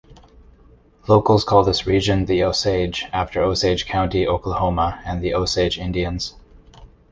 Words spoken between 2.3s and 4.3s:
Osage" after Osage County,